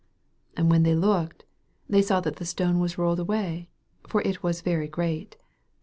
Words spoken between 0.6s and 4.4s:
And when they looked, they saw that the stone was rolled away: for